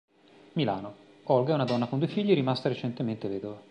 [0.53, 0.95] Milano:
[1.25, 3.59] Olga è una donna con due figli rimasta recentemente vedova.